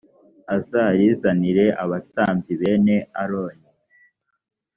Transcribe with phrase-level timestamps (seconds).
[0.55, 3.69] azarizanire abatambyi bene aroni